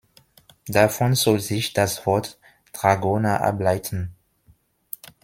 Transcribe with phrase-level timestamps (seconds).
[0.67, 2.39] Davon soll sich das Wort
[2.73, 4.15] "Dragoner" ableiten.